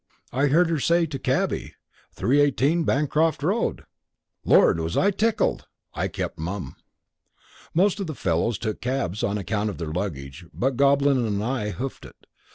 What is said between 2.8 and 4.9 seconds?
Bancroft Road!" Lord,